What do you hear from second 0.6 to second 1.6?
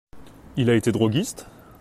a été droguiste?